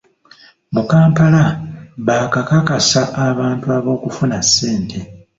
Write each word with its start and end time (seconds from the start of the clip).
Mu 0.73 0.83
Kampala 0.91 1.43
baakakakasa 2.05 3.01
abantu 3.27 3.65
ab’okufuna 3.77 4.37
ssente. 4.45 4.99